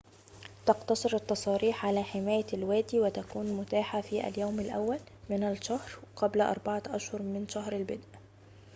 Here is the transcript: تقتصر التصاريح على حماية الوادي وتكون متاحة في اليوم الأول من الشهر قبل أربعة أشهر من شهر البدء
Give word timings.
تقتصر 0.65 1.15
التصاريح 1.15 1.85
على 1.85 2.03
حماية 2.03 2.45
الوادي 2.53 2.99
وتكون 2.99 3.45
متاحة 3.45 4.01
في 4.01 4.27
اليوم 4.27 4.59
الأول 4.59 4.99
من 5.29 5.43
الشهر 5.43 5.91
قبل 6.15 6.41
أربعة 6.41 6.83
أشهر 6.87 7.21
من 7.21 7.47
شهر 7.49 7.73
البدء 7.75 8.07